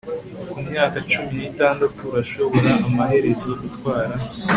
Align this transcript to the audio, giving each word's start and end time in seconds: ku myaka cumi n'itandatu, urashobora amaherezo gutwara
ku 0.51 0.57
myaka 0.67 0.97
cumi 1.09 1.31
n'itandatu, 1.37 2.01
urashobora 2.11 2.71
amaherezo 2.87 3.49
gutwara 3.61 4.15